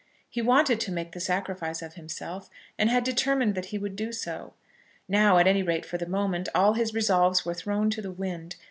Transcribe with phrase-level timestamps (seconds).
[0.27, 4.11] He wanted to make the sacrifice of himself, and had determined that he would do
[4.11, 4.55] so.
[5.07, 8.55] Now, at any rate for the moment, all his resolves were thrown to the wind.